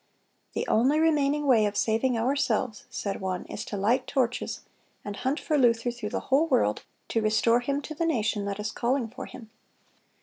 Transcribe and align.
"The 0.53 0.65
only 0.67 0.99
remaining 0.99 1.45
way 1.45 1.67
of 1.67 1.77
saving 1.77 2.17
ourselves," 2.17 2.85
said 2.89 3.21
one, 3.21 3.45
"is 3.45 3.63
to 3.65 3.77
light 3.77 4.07
torches, 4.07 4.61
and 5.05 5.15
hunt 5.17 5.39
for 5.39 5.59
Luther 5.59 5.91
through 5.91 6.09
the 6.09 6.19
whole 6.31 6.47
world, 6.47 6.81
to 7.09 7.21
restore 7.21 7.59
him 7.59 7.83
to 7.83 7.93
the 7.93 8.07
nation 8.07 8.45
that 8.45 8.59
is 8.59 8.71
calling 8.71 9.09
for 9.09 9.27
him." 9.27 9.51